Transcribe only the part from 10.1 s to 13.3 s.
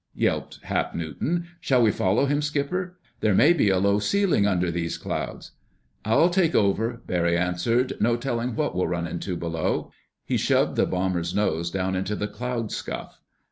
He shoved the bomber's nose down into the cloud scuff.